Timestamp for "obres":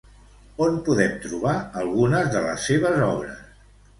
3.11-3.39